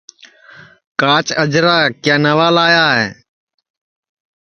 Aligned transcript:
کاچ 0.99 1.27
اجرا 1.43 1.77
کیا 2.03 2.15
نئوا 2.23 2.47
لایا 2.55 2.87